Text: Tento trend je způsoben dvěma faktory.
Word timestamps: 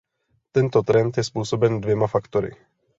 Tento 0.51 0.81
trend 0.83 1.17
je 1.17 1.23
způsoben 1.23 1.81
dvěma 1.81 2.07
faktory. 2.07 2.51